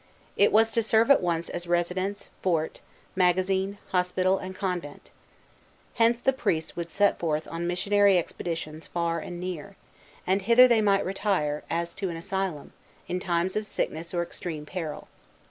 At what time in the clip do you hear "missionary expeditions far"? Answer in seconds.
7.67-9.19